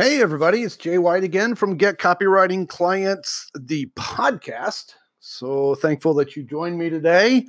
[0.00, 4.94] Hey, everybody, it's Jay White again from Get Copywriting Clients, the podcast.
[5.18, 7.44] So thankful that you joined me today.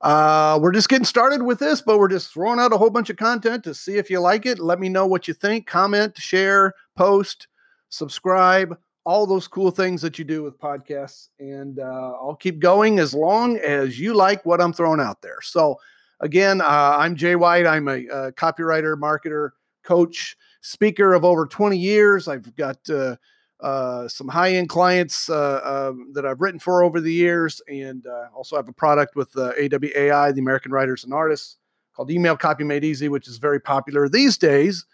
[0.00, 3.10] Uh, we're just getting started with this, but we're just throwing out a whole bunch
[3.10, 4.60] of content to see if you like it.
[4.60, 5.66] Let me know what you think.
[5.66, 7.48] Comment, share, post,
[7.88, 11.30] subscribe, all those cool things that you do with podcasts.
[11.40, 15.40] And uh, I'll keep going as long as you like what I'm throwing out there.
[15.42, 15.80] So,
[16.20, 17.66] again, uh, I'm Jay White.
[17.66, 19.50] I'm a, a copywriter, marketer,
[19.82, 20.36] coach
[20.66, 22.26] speaker of over 20 years.
[22.26, 23.16] I've got uh,
[23.60, 28.06] uh, some high end clients uh, um, that I've written for over the years, and
[28.06, 31.56] uh, also have a product with AWAI, the American Writers and Artists,
[31.94, 34.84] called Email Copy Made Easy, which is very popular these days.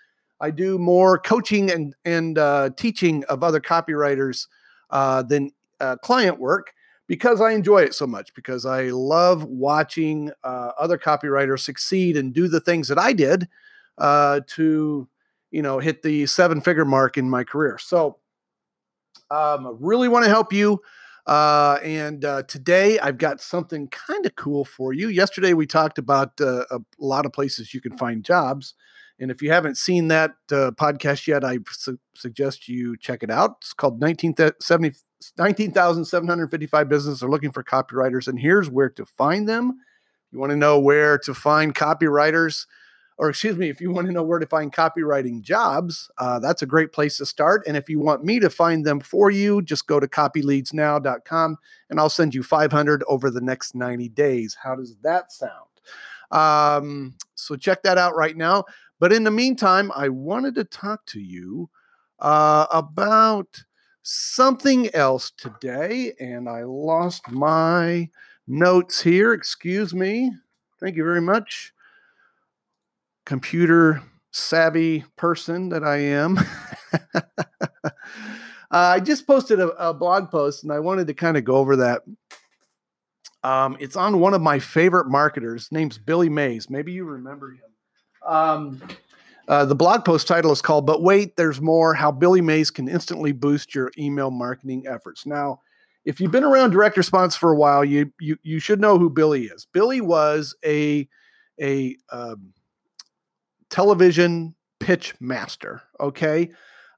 [0.41, 4.49] I do more coaching and and uh, teaching of other copywriters
[4.91, 5.53] uh, than
[6.03, 6.75] client work
[7.09, 8.35] because I enjoy it so much.
[8.35, 13.49] Because I love watching other copywriters succeed and do the things that I did
[13.99, 15.09] to
[15.53, 17.79] you know, hit the seven figure mark in my career.
[17.79, 18.19] So,
[19.31, 20.81] um, I really want to help you.
[21.27, 25.07] Uh, and uh, today I've got something kind of cool for you.
[25.09, 28.75] Yesterday we talked about uh, a lot of places you can find jobs.
[29.21, 33.31] And if you haven't seen that uh, podcast yet, I su- suggest you check it
[33.31, 33.59] out.
[33.61, 38.27] It's called 19,755 Businesses Are Looking for Copywriters.
[38.27, 39.79] And here's where to find them.
[40.33, 42.67] You want to know where to find copywriters
[43.19, 46.63] or excuse me, if you want to know where to find copywriting jobs, uh, that's
[46.63, 47.63] a great place to start.
[47.67, 51.57] And if you want me to find them for you, just go to copyleadsnow.com
[51.91, 54.57] and I'll send you 500 over the next 90 days.
[54.61, 55.53] How does that sound?
[56.31, 58.65] Um, so check that out right now.
[58.99, 61.69] But in the meantime, I wanted to talk to you
[62.21, 63.63] uh, about
[64.03, 68.09] something else today, and I lost my
[68.47, 69.33] notes here.
[69.33, 70.33] Excuse me.
[70.81, 71.73] Thank you very much
[73.33, 76.37] computer savvy person that I am.
[77.15, 77.23] uh,
[78.71, 81.77] I just posted a, a, blog post and I wanted to kind of go over
[81.77, 82.03] that.
[83.43, 86.69] Um, it's on one of my favorite marketers, name's Billy Mays.
[86.69, 87.61] Maybe you remember him.
[88.27, 88.83] Um,
[89.49, 92.87] uh, the blog post title is called But Wait, There's More How Billy Mays Can
[92.87, 95.25] Instantly Boost Your Email Marketing Efforts.
[95.25, 95.63] Now,
[96.05, 99.09] if you've been around direct response for a while, you you, you should know who
[99.09, 99.67] Billy is.
[99.73, 101.09] Billy was a
[101.59, 102.53] a um,
[103.73, 105.83] television pitch master.
[105.99, 106.51] Okay.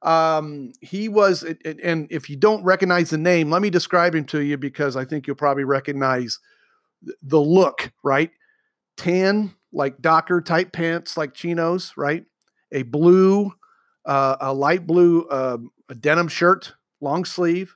[0.02, 1.44] Um, he was,
[1.82, 5.06] and if you don't recognize the name, let me describe him to you because I
[5.06, 6.38] think you'll probably recognize
[7.22, 8.30] the look, right?
[8.98, 12.24] Tan, like Docker type pants, like chinos, right?
[12.72, 13.52] A blue,
[14.04, 15.58] uh, a light blue uh,
[15.88, 17.74] a denim shirt, long sleeve,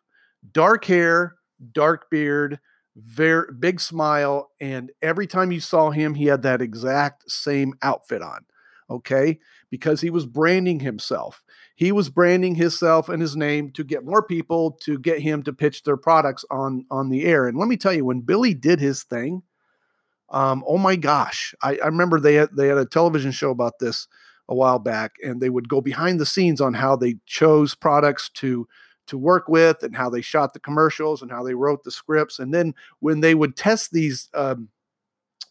[0.52, 1.36] dark hair,
[1.72, 2.58] dark beard,
[2.96, 8.22] very big smile, and every time you saw him, he had that exact same outfit
[8.22, 8.44] on
[8.90, 9.38] okay?
[9.70, 11.42] Because he was branding himself.
[11.76, 15.52] He was branding himself and his name to get more people to get him to
[15.52, 17.46] pitch their products on on the air.
[17.46, 19.42] And let me tell you, when Billy did his thing,
[20.30, 23.78] um, oh my gosh, I, I remember they had, they had a television show about
[23.78, 24.08] this
[24.48, 28.28] a while back, and they would go behind the scenes on how they chose products
[28.30, 28.66] to
[29.06, 32.38] to work with and how they shot the commercials and how they wrote the scripts.
[32.38, 34.68] And then when they would test these um,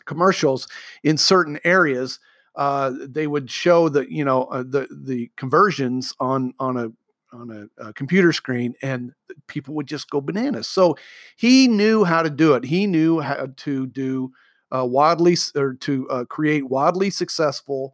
[0.05, 0.67] commercials
[1.03, 2.19] in certain areas,
[2.57, 6.89] uh, they would show the you know uh, the the conversions on on a
[7.33, 9.11] on a, a, computer screen and
[9.47, 10.67] people would just go bananas.
[10.67, 10.95] So
[11.35, 12.63] he knew how to do it.
[12.63, 14.31] He knew how to do
[14.73, 17.93] uh, wildly or to uh, create wildly successful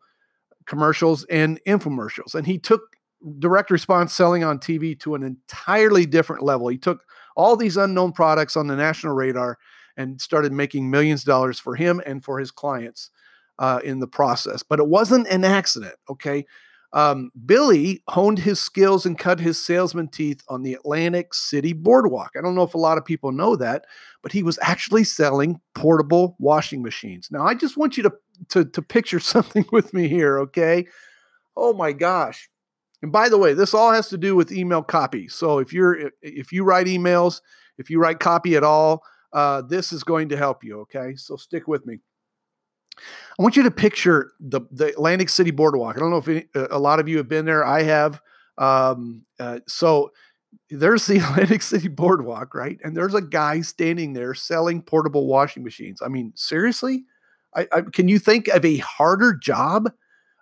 [0.68, 2.36] commercials and infomercials.
[2.36, 2.96] And he took
[3.40, 6.68] direct response selling on tv to an entirely different level.
[6.68, 7.04] He took
[7.36, 9.58] all these unknown products on the national radar
[9.98, 13.10] and started making millions of dollars for him and for his clients
[13.60, 14.64] uh, in the process.
[14.64, 16.46] But it wasn't an accident, okay?
[16.94, 22.32] Um, Billy honed his skills and cut his salesman teeth on the Atlantic City boardwalk.
[22.38, 23.86] I don't know if a lot of people know that,
[24.22, 27.30] but he was actually selling portable washing machines.
[27.32, 28.14] Now, I just want you to,
[28.50, 30.86] to, to picture something with me here, okay?
[31.58, 32.50] Oh my gosh.
[33.02, 35.28] And by the way, this all has to do with email copy.
[35.28, 37.42] So if you're if you write emails,
[37.78, 40.80] if you write copy at all, uh, this is going to help you.
[40.82, 42.00] Okay, so stick with me.
[42.98, 45.96] I want you to picture the the Atlantic City Boardwalk.
[45.96, 47.66] I don't know if any, a lot of you have been there.
[47.66, 48.22] I have.
[48.58, 50.12] Um, uh, so
[50.70, 52.80] there's the Atlantic City Boardwalk, right?
[52.84, 56.02] And there's a guy standing there selling portable washing machines.
[56.04, 57.06] I mean, seriously,
[57.56, 59.92] I, I, can you think of a harder job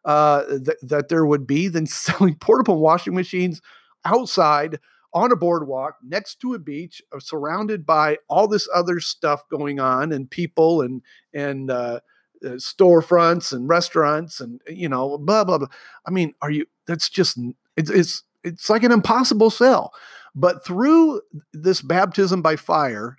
[0.05, 3.61] uh, th- that there would be than selling portable washing machines
[4.05, 4.79] outside
[5.13, 9.79] on a boardwalk next to a beach, uh, surrounded by all this other stuff going
[9.79, 11.01] on and people and
[11.33, 11.99] and uh,
[12.45, 15.67] uh, storefronts and restaurants and you know blah blah blah.
[16.05, 16.65] I mean, are you?
[16.87, 17.37] That's just
[17.77, 19.93] it's, it's it's like an impossible sell.
[20.33, 21.21] But through
[21.53, 23.17] this baptism by fire,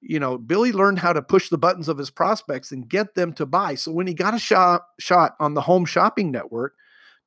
[0.00, 3.32] you know, Billy learned how to push the buttons of his prospects and get them
[3.34, 3.74] to buy.
[3.74, 6.74] So when he got a shot shot on the home shopping network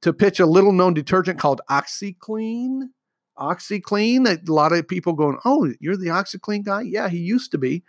[0.02, 2.90] to pitch a little known detergent called OxiClean,
[3.38, 7.58] OxiClean, a lot of people going, "Oh, you're the OxiClean guy?" Yeah, he used to
[7.58, 7.84] be.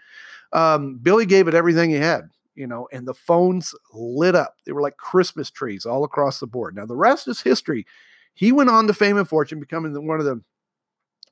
[0.52, 4.56] Um, Billy gave it everything he had, you know, and the phones lit up.
[4.64, 6.76] They were like Christmas trees all across the board.
[6.76, 7.86] Now the rest is history.
[8.34, 10.42] He went on to fame and fortune, becoming one of the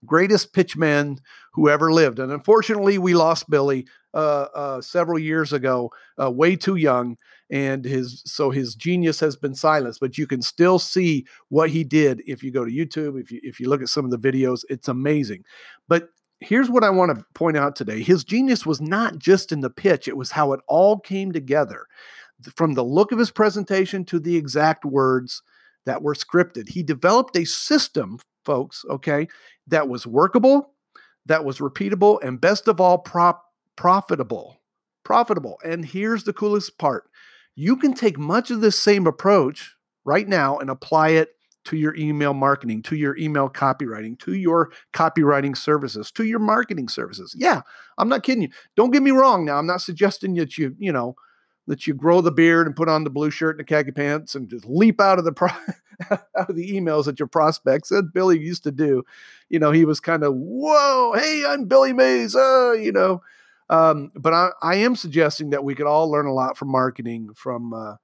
[0.06, 1.18] greatest pitchman
[1.52, 2.18] who ever lived.
[2.18, 5.90] And unfortunately, we lost Billy uh, uh, several years ago,
[6.20, 7.16] uh, way too young,
[7.50, 10.00] and his so his genius has been silenced.
[10.00, 13.20] But you can still see what he did if you go to YouTube.
[13.20, 15.44] If you if you look at some of the videos, it's amazing.
[15.88, 16.08] But
[16.40, 19.70] here's what I want to point out today: his genius was not just in the
[19.70, 21.86] pitch; it was how it all came together,
[22.56, 25.42] from the look of his presentation to the exact words
[25.86, 26.68] that were scripted.
[26.68, 29.28] He developed a system folks, okay,
[29.66, 30.74] that was workable,
[31.26, 33.44] that was repeatable, and best of all, prop
[33.76, 34.56] profitable.
[35.04, 35.58] Profitable.
[35.64, 37.04] And here's the coolest part
[37.56, 41.30] you can take much of this same approach right now and apply it
[41.64, 46.88] to your email marketing, to your email copywriting, to your copywriting services, to your marketing
[46.88, 47.34] services.
[47.36, 47.62] Yeah,
[47.98, 48.48] I'm not kidding you.
[48.76, 49.58] Don't get me wrong now.
[49.58, 51.16] I'm not suggesting that you, you know,
[51.66, 54.34] that you grow the beard and put on the blue shirt and the khaki pants
[54.34, 55.48] and just leap out of the pro-
[56.10, 59.04] out of the emails at your prospects that Billy used to do.
[59.48, 63.22] You know, he was kind of, whoa, hey, I'm Billy Mays, uh, you know.
[63.68, 67.30] Um, but I, I, am suggesting that we could all learn a lot from marketing
[67.36, 67.94] from uh,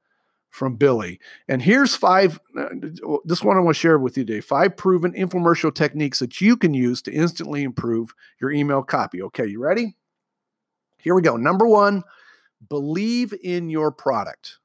[0.57, 1.21] from Billy.
[1.49, 2.41] And here's five.
[2.59, 2.69] Uh,
[3.27, 4.41] this one I want to share with you today.
[4.41, 9.23] Five proven infomercial techniques that you can use to instantly improve your email copy.
[9.23, 9.97] Okay, you ready?
[10.97, 11.37] Here we go.
[11.37, 12.03] Number one
[12.71, 14.59] believe in your product.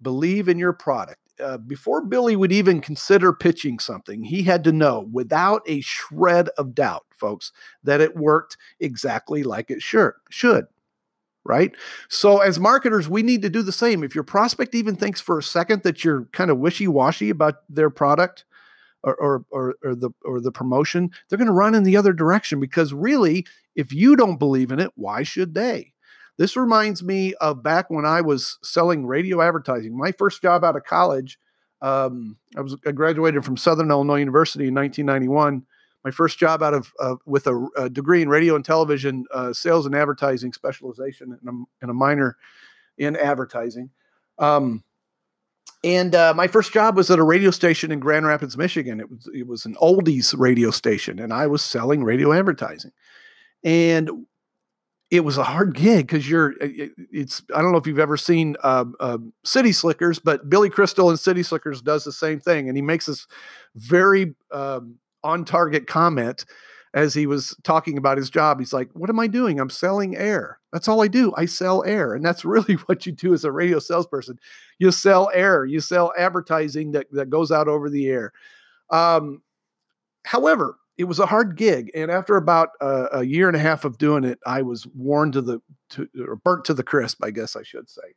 [0.00, 1.18] Believe in your product.
[1.38, 6.48] Uh, before Billy would even consider pitching something, he had to know without a shred
[6.56, 7.52] of doubt, folks,
[7.84, 10.12] that it worked exactly like it should.
[10.30, 10.66] should
[11.44, 11.72] right?
[12.08, 14.04] So, as marketers, we need to do the same.
[14.04, 17.56] If your prospect even thinks for a second that you're kind of wishy washy about
[17.68, 18.44] their product,
[19.02, 22.12] or, or, or, or, the or the promotion, they're going to run in the other
[22.12, 25.92] direction because really, if you don't believe in it, why should they?
[26.38, 29.96] This reminds me of back when I was selling radio advertising.
[29.96, 31.38] My first job out of college,
[31.82, 35.64] um, I was I graduated from Southern Illinois University in 1991.
[36.04, 39.52] My first job out of uh, with a, a, degree in radio and television uh,
[39.52, 42.36] sales and advertising specialization and a, and a minor
[42.96, 43.90] in advertising.
[44.38, 44.82] Um,
[45.82, 49.00] and uh, my first job was at a radio station in Grand Rapids, Michigan.
[49.00, 52.92] It was it was an oldies radio station, and I was selling radio advertising.
[53.64, 54.26] And
[55.10, 58.56] it was a hard gig because you're it's i don't know if you've ever seen
[58.62, 62.76] uh, uh, city slickers but billy crystal in city slickers does the same thing and
[62.76, 63.26] he makes this
[63.74, 66.44] very um, on target comment
[66.92, 68.58] as he was talking about his job.
[68.58, 69.60] He's like what am i doing?
[69.60, 70.58] I'm selling air.
[70.72, 71.32] That's all i do.
[71.36, 72.14] I sell air.
[72.14, 74.38] And that's really what you do as a radio salesperson.
[74.78, 75.64] You sell air.
[75.64, 78.32] You sell advertising that, that goes out over the air.
[78.90, 79.42] Um,
[80.24, 81.90] however it was a hard gig.
[81.94, 85.32] And after about a, a, year and a half of doing it i was worn
[85.32, 88.14] to the to, or burnt to the crisp i guess i should say.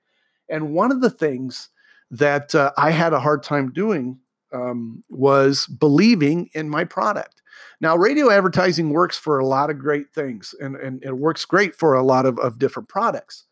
[0.50, 1.70] And one of the things
[2.12, 4.20] that uh, i had a hard time doing
[4.54, 7.42] um, was believing in my product
[7.82, 11.76] now radio advertising works for a lot of great things and, and it works great
[11.76, 13.46] for a lot of, of different products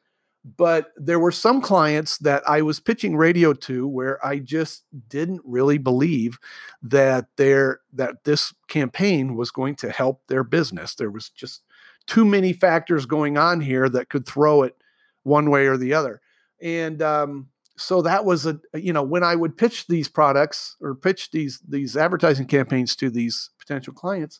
[0.43, 5.41] but there were some clients that I was pitching radio to where I just didn't
[5.43, 6.39] really believe
[6.81, 10.95] that their that this campaign was going to help their business.
[10.95, 11.61] There was just
[12.07, 14.75] too many factors going on here that could throw it
[15.23, 16.21] one way or the other.
[16.59, 17.49] And um,
[17.81, 21.59] so that was a you know when I would pitch these products or pitch these
[21.67, 24.39] these advertising campaigns to these potential clients,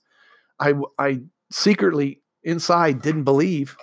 [0.60, 1.22] I I
[1.52, 3.78] secretly inside didn't believe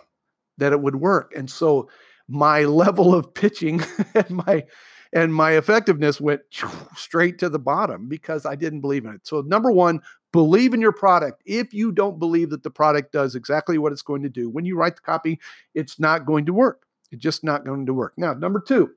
[0.59, 1.33] that it would work.
[1.37, 1.89] And so
[2.29, 3.83] my level of pitching
[4.15, 4.65] and my
[5.13, 6.43] and my effectiveness went
[6.97, 9.27] straight to the bottom because I didn't believe in it.
[9.27, 10.01] So number 1,
[10.33, 11.43] believe in your product.
[11.47, 14.67] If you don't believe that the product does exactly what it's going to do, when
[14.67, 15.41] you write the copy,
[15.75, 16.83] it's not going to work.
[17.11, 18.13] It's just not going to work.
[18.19, 18.91] Now, number 2,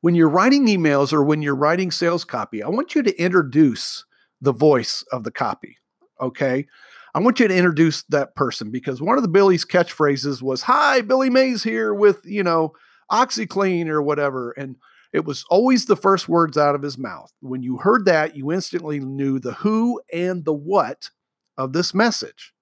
[0.00, 4.04] when you're writing emails or when you're writing sales copy, I want you to introduce
[4.40, 5.76] the voice of the copy.
[6.20, 6.66] Okay.
[7.14, 11.00] I want you to introduce that person because one of the Billy's catchphrases was, Hi,
[11.00, 12.72] Billy Mays here with, you know,
[13.10, 14.52] OxiClean or whatever.
[14.52, 14.76] And
[15.12, 17.32] it was always the first words out of his mouth.
[17.40, 21.10] When you heard that, you instantly knew the who and the what
[21.58, 22.52] of this message,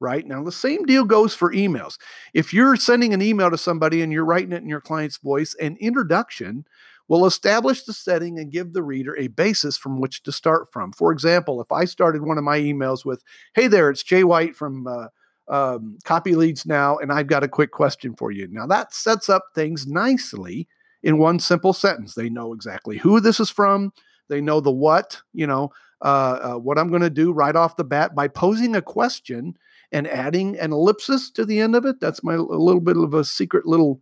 [0.00, 0.26] right?
[0.26, 1.98] Now, the same deal goes for emails.
[2.34, 5.54] If you're sending an email to somebody and you're writing it in your client's voice,
[5.60, 6.64] an introduction
[7.08, 10.92] will establish the setting and give the reader a basis from which to start from.
[10.92, 13.24] For example, if I started one of my emails with,
[13.54, 15.08] Hey there, it's Jay White from uh,
[15.48, 18.46] um, Copy Leads Now, and I've got a quick question for you.
[18.50, 20.68] Now, that sets up things nicely
[21.02, 22.14] in one simple sentence.
[22.14, 23.92] They know exactly who this is from,
[24.28, 27.76] they know the what, you know, uh, uh, what I'm going to do right off
[27.76, 29.56] the bat by posing a question
[29.92, 32.00] and adding an ellipsis to the end of it.
[32.00, 34.00] That's my a little bit of a secret little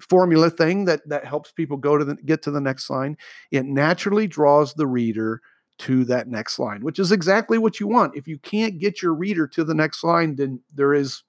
[0.00, 3.16] formula thing that that helps people go to the get to the next line.
[3.50, 5.40] It naturally draws the reader
[5.78, 8.16] to that next line, which is exactly what you want.
[8.16, 11.22] If you can't get your reader to the next line, then there is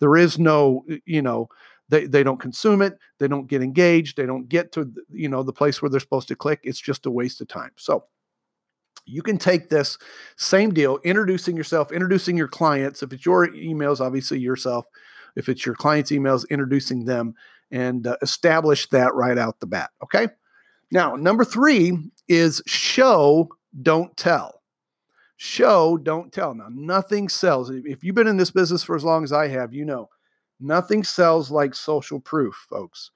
[0.00, 1.48] there is no you know
[1.88, 5.42] they, they don't consume it they don't get engaged they don't get to you know
[5.42, 8.04] the place where they're supposed to click it's just a waste of time so
[9.06, 9.98] you can take this
[10.36, 13.02] same deal, introducing yourself, introducing your clients.
[13.02, 14.86] If it's your emails, obviously yourself.
[15.36, 17.34] If it's your clients' emails, introducing them
[17.70, 19.90] and uh, establish that right out the bat.
[20.02, 20.28] Okay.
[20.90, 23.48] Now, number three is show,
[23.82, 24.62] don't tell.
[25.36, 26.54] Show, don't tell.
[26.54, 27.70] Now, nothing sells.
[27.70, 30.08] If you've been in this business for as long as I have, you know
[30.58, 33.10] nothing sells like social proof, folks.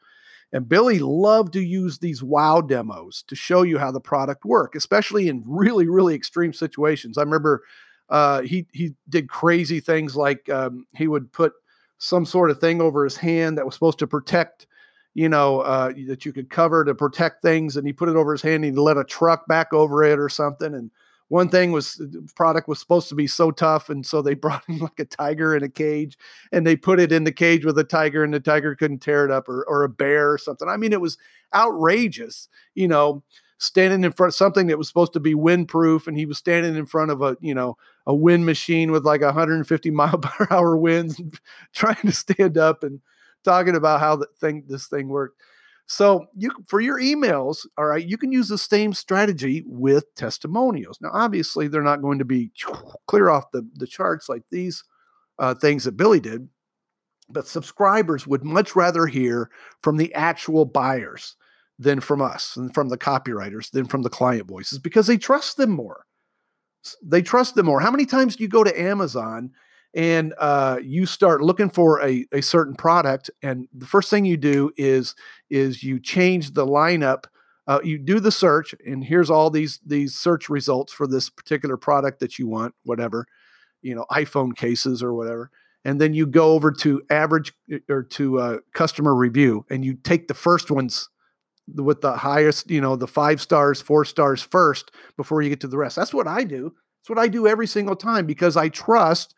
[0.54, 4.76] And Billy loved to use these wow demos to show you how the product worked,
[4.76, 7.18] especially in really, really extreme situations.
[7.18, 7.64] I remember
[8.08, 11.54] uh, he he did crazy things like um, he would put
[11.98, 14.68] some sort of thing over his hand that was supposed to protect,
[15.14, 18.30] you know, uh, that you could cover to protect things, and he put it over
[18.30, 18.64] his hand.
[18.64, 20.92] And he let a truck back over it or something, and
[21.28, 24.34] one thing was uh, the product was supposed to be so tough and so they
[24.34, 26.16] brought in like a tiger in a cage
[26.52, 29.24] and they put it in the cage with a tiger and the tiger couldn't tear
[29.24, 30.68] it up or, or a bear or something.
[30.68, 31.18] I mean it was
[31.54, 33.22] outrageous you know
[33.58, 36.76] standing in front of something that was supposed to be windproof and he was standing
[36.76, 37.76] in front of a you know
[38.06, 41.20] a wind machine with like 150 mile per hour winds
[41.74, 43.00] trying to stand up and
[43.44, 45.38] talking about how the thing this thing worked
[45.86, 50.98] so you for your emails, all right, you can use the same strategy with testimonials.
[51.00, 52.50] Now, obviously, they're not going to be
[53.06, 54.82] clear off the, the charts like these
[55.38, 56.48] uh, things that Billy did,
[57.28, 59.50] but subscribers would much rather hear
[59.82, 61.36] from the actual buyers
[61.78, 65.56] than from us and from the copywriters than from the client voices because they trust
[65.56, 66.06] them more.
[67.02, 67.80] They trust them more.
[67.80, 69.50] How many times do you go to Amazon
[69.94, 74.36] and uh, you start looking for a, a certain product and the first thing you
[74.36, 75.14] do is
[75.50, 77.24] is you change the lineup
[77.66, 81.76] uh, you do the search and here's all these these search results for this particular
[81.76, 83.26] product that you want whatever
[83.82, 85.50] you know iphone cases or whatever
[85.84, 89.94] and then you go over to average eh, or to uh, customer review and you
[89.94, 91.08] take the first ones
[91.76, 95.68] with the highest you know the five stars four stars first before you get to
[95.68, 95.96] the rest.
[95.96, 96.74] That's what i do.
[97.00, 99.34] That's what i do every single time because i trust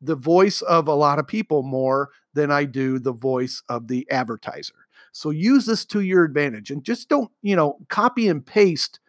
[0.00, 4.08] the voice of a lot of people more than I do the voice of the
[4.10, 4.74] advertiser.
[5.12, 9.00] So use this to your advantage and just don't, you know, copy and paste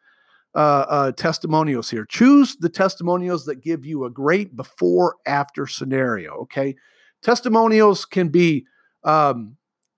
[0.55, 2.05] uh, uh, testimonials here.
[2.05, 6.33] Choose the testimonials that give you a great before after scenario.
[6.33, 6.75] Okay.
[7.21, 8.65] Testimonials can be
[9.03, 9.57] um,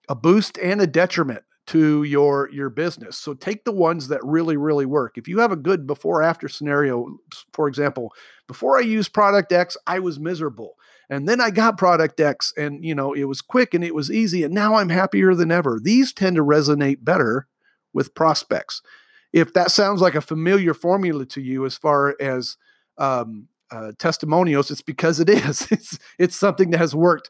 [0.09, 3.17] a boost and a detriment to your your business.
[3.17, 5.17] So take the ones that really really work.
[5.17, 7.17] If you have a good before after scenario,
[7.53, 8.11] for example,
[8.51, 10.75] before I used product X, I was miserable.
[11.09, 14.11] And then I got product X and you know, it was quick and it was
[14.11, 15.79] easy and now I'm happier than ever.
[15.81, 17.47] These tend to resonate better
[17.93, 18.81] with prospects.
[19.31, 22.57] If that sounds like a familiar formula to you as far as
[22.97, 25.65] um, uh, testimonials, it's because it is.
[25.71, 27.29] It's it's something that has worked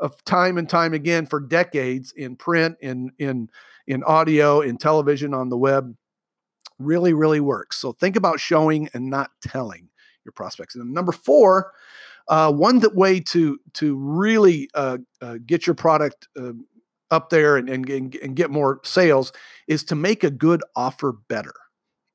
[0.00, 3.50] of time and time again for decades in print, in in
[3.86, 5.94] in audio, in television, on the web.
[6.78, 7.76] Really, really works.
[7.76, 9.90] So think about showing and not telling
[10.24, 10.74] your prospects.
[10.74, 11.72] And number four,
[12.28, 16.52] uh, one that way to to really uh, uh, get your product uh,
[17.10, 19.32] up there and, and and get more sales
[19.66, 21.54] is to make a good offer better.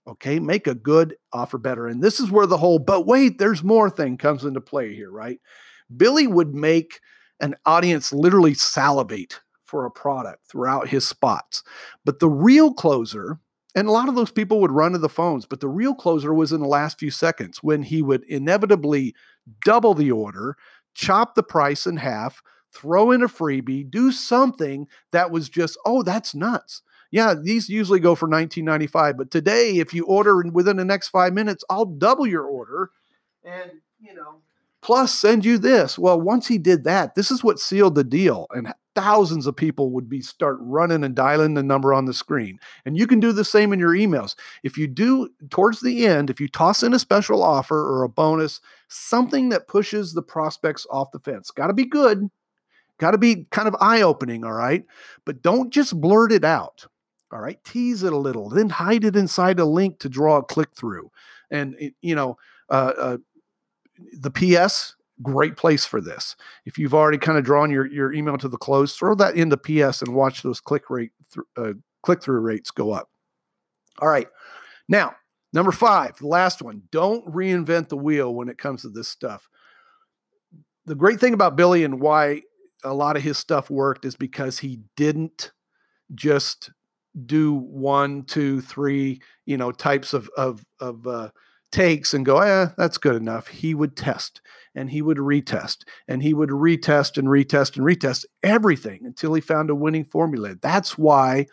[0.08, 1.88] Okay, make a good offer better.
[1.88, 5.12] And this is where the whole "but wait, there's more" thing comes into play here,
[5.12, 5.40] right?
[5.96, 7.02] Billy would make
[7.40, 11.62] an audience literally salivate for a product throughout his spots.
[12.06, 13.40] But the real closer,
[13.78, 16.34] and a lot of those people would run to the phones, but the real closer
[16.34, 19.14] was in the last few seconds when he would inevitably
[19.64, 20.58] double the order,
[20.96, 22.42] chop the price in half,
[22.74, 26.82] throw in a freebie, do something that was just, oh, that's nuts.
[27.12, 31.32] Yeah, these usually go for 19.95, but today if you order within the next 5
[31.34, 32.90] minutes, I'll double your order
[33.44, 34.42] and, you know,
[34.82, 36.00] plus send you this.
[36.00, 38.48] Well, once he did that, this is what sealed the deal.
[38.50, 42.60] And thousands of people would be start running and dialing the number on the screen.
[42.84, 44.36] And you can do the same in your emails.
[44.64, 48.10] If you do towards the end, if you toss in a special offer or a
[48.10, 51.52] bonus, something that pushes the prospects off the fence.
[51.52, 52.32] Got to be good.
[52.98, 54.84] Got to be kind of eye-opening, all right?
[55.26, 56.88] But don't just blurt it out.
[57.32, 60.44] All right, tease it a little, then hide it inside a link to draw a
[60.44, 61.12] click through.
[61.52, 62.38] And, it, you know,
[62.70, 63.18] uh, uh,
[64.14, 66.36] the PS, great place for this.
[66.66, 69.58] If you've already kind of drawn your, your email to the close, throw that into
[69.58, 73.10] PS and watch those click rate th- uh, click through rates go up.
[74.00, 74.28] All right,
[74.88, 75.16] now
[75.54, 76.84] number five, the last one.
[76.92, 79.50] Don't reinvent the wheel when it comes to this stuff.
[80.86, 82.44] The great thing about Billy and why
[82.84, 85.52] a lot of his stuff worked is because he didn't
[86.14, 86.72] just
[87.26, 91.30] do one, two, three, you know, types of of of uh,
[91.72, 93.48] takes and go, eh, that's good enough.
[93.48, 94.42] He would test
[94.76, 99.42] and he would retest and he would retest and retest and retest everything until he
[99.42, 100.56] found a winning formula.
[100.62, 101.48] That's why,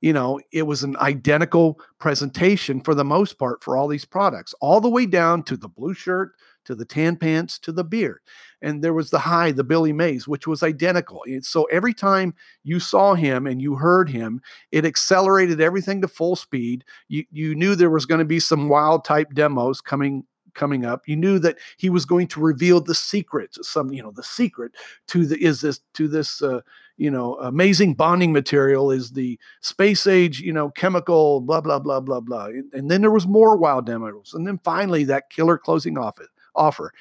[0.00, 4.54] you know, it was an identical presentation for the most part for all these products,
[4.60, 6.32] all the way down to the blue shirt,
[6.64, 8.20] to the tan pants, to the beard
[8.62, 11.22] and there was the high, the Billy Mays, which was identical.
[11.42, 14.40] So every time you saw him and you heard him,
[14.70, 16.84] it accelerated everything to full speed.
[17.08, 21.02] You you knew there was going to be some wild type demos coming coming up.
[21.06, 24.72] You knew that he was going to reveal the secret, some you know the secret
[25.08, 26.60] to the is this to this uh,
[26.96, 32.00] you know amazing bonding material is the space age you know chemical blah blah blah
[32.00, 32.46] blah blah.
[32.72, 36.92] And then there was more wild demos, and then finally that killer closing offer offer.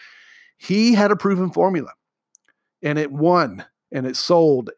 [0.57, 1.91] He had a proven formula
[2.81, 4.69] and it won and it sold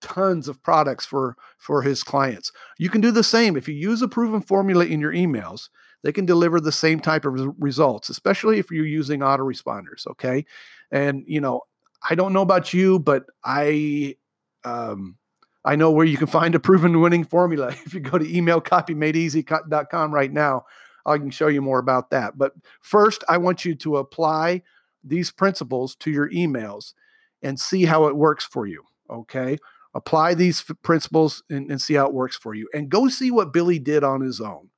[0.00, 2.52] tons of products for for his clients.
[2.78, 5.68] You can do the same if you use a proven formula in your emails.
[6.02, 10.06] They can deliver the same type of results, especially if you're using autoresponders.
[10.06, 10.44] Okay,
[10.90, 11.62] and you know
[12.08, 14.16] I don't know about you, but I
[14.64, 15.16] um,
[15.64, 17.74] I know where you can find a proven winning formula.
[17.86, 20.66] If you go to email emailcopymadeeasy.com right now,
[21.06, 22.38] I can show you more about that.
[22.38, 24.62] But first, I want you to apply
[25.02, 26.94] these principles to your emails
[27.42, 28.82] and see how it works for you.
[29.10, 29.58] Okay.
[29.94, 32.68] Apply these f- principles and, and, see how it works for you.
[32.74, 34.70] And go see what Billy did on his own.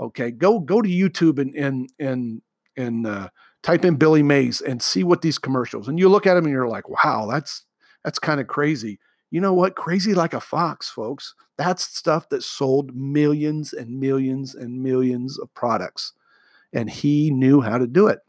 [0.00, 0.30] Okay.
[0.30, 2.42] Go go to YouTube and and and
[2.76, 3.28] and uh,
[3.62, 5.88] type in Billy Mays and see what these commercials.
[5.88, 7.64] And you look at them and you're like, wow, that's
[8.04, 8.98] that's kind of crazy.
[9.36, 9.76] You know what?
[9.76, 11.34] Crazy like a fox, folks.
[11.58, 16.14] That's stuff that sold millions and millions and millions of products.
[16.72, 18.20] And he knew how to do it.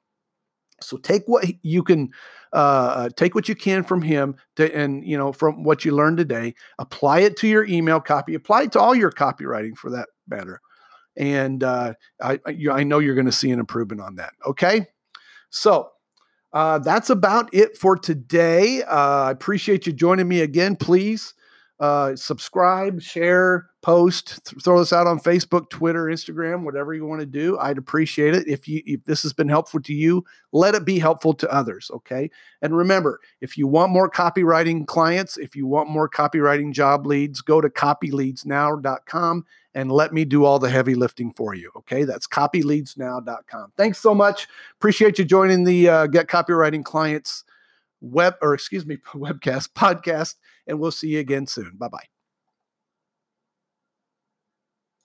[0.81, 2.09] So take what you can,
[2.51, 5.95] uh, uh, take what you can from him, to, and you know from what you
[5.95, 6.53] learned today.
[6.77, 8.35] Apply it to your email copy.
[8.35, 10.59] Apply it to all your copywriting for that matter.
[11.15, 14.33] And uh, I, I know you're going to see an improvement on that.
[14.45, 14.87] Okay,
[15.51, 15.89] so
[16.57, 18.81] uh, that's about it for today.
[18.81, 20.75] Uh, I appreciate you joining me again.
[20.75, 21.35] Please
[21.79, 27.19] uh, subscribe, share, post, th- throw this out on Facebook, Twitter, Instagram, whatever you want
[27.19, 27.59] to do.
[27.59, 28.47] I'd appreciate it.
[28.47, 31.91] If you if this has been helpful to you, let it be helpful to others.
[31.93, 32.31] Okay.
[32.63, 37.39] And remember, if you want more copywriting clients, if you want more copywriting job leads,
[37.41, 39.45] go to copyleadsnow.com
[39.77, 41.71] and let me do all the heavy lifting for you.
[41.77, 42.03] Okay.
[42.03, 43.73] That's copyleadsnow.com.
[43.77, 44.47] Thanks so much.
[44.79, 47.43] Appreciate you joining the uh, Get Copywriting Clients
[48.01, 50.35] web or excuse me, webcast podcast
[50.65, 51.73] and we'll see you again soon.
[51.77, 52.16] Bye bye.